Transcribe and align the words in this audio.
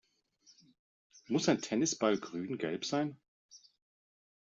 Muss 1.27 1.47
ein 1.47 1.61
Tennisball 1.61 2.17
grüngelb 2.17 2.85
sein? 2.85 3.19